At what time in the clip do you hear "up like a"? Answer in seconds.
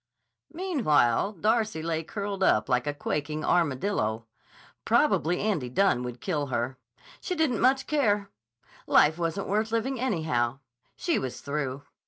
2.41-2.93